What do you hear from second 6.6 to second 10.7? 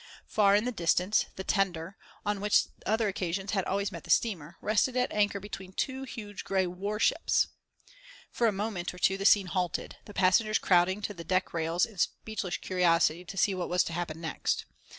warships. For a moment or two the scene halted, the passengers